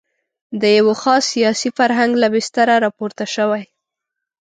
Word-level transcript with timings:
د 0.61 0.63
یوه 0.77 0.95
خاص 1.01 1.23
سیاسي 1.33 1.69
فرهنګ 1.77 2.11
له 2.21 2.27
بستره 2.33 2.73
راپورته 2.85 3.25
شوې. 3.35 3.63